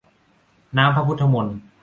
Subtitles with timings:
[0.77, 1.57] น้ำพระพุทธมนต์